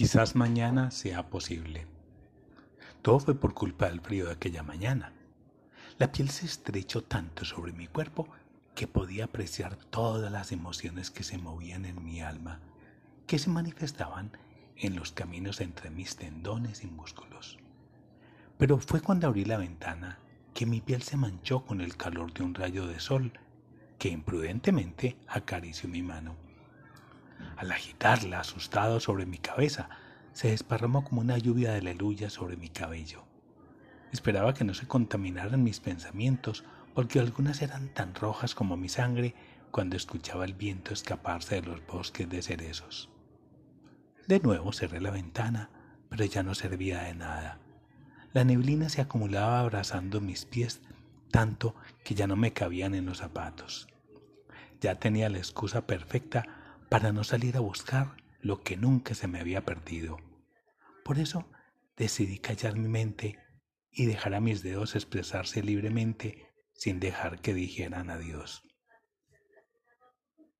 [0.00, 1.86] Quizás mañana sea posible.
[3.02, 5.12] Todo fue por culpa del frío de aquella mañana.
[5.98, 8.26] La piel se estrechó tanto sobre mi cuerpo
[8.74, 12.60] que podía apreciar todas las emociones que se movían en mi alma,
[13.26, 14.32] que se manifestaban
[14.74, 17.58] en los caminos entre mis tendones y músculos.
[18.56, 20.18] Pero fue cuando abrí la ventana
[20.54, 23.38] que mi piel se manchó con el calor de un rayo de sol
[23.98, 26.36] que imprudentemente acarició mi mano.
[27.60, 29.90] Al agitarla, asustado sobre mi cabeza,
[30.32, 33.26] se desparramó como una lluvia de aleluya sobre mi cabello.
[34.12, 39.34] Esperaba que no se contaminaran mis pensamientos, porque algunas eran tan rojas como mi sangre
[39.70, 43.10] cuando escuchaba el viento escaparse de los bosques de cerezos.
[44.26, 45.68] De nuevo cerré la ventana,
[46.08, 47.58] pero ya no servía de nada.
[48.32, 50.80] La neblina se acumulaba abrazando mis pies
[51.30, 53.86] tanto que ya no me cabían en los zapatos.
[54.80, 56.59] Ya tenía la excusa perfecta
[56.90, 60.18] para no salir a buscar lo que nunca se me había perdido.
[61.04, 61.48] Por eso
[61.96, 63.38] decidí callar mi mente
[63.92, 68.64] y dejar a mis dedos expresarse libremente sin dejar que dijeran adiós.